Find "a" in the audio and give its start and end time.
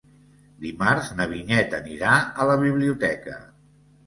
2.31-2.49